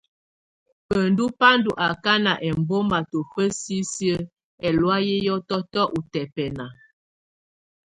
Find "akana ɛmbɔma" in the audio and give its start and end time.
1.87-2.97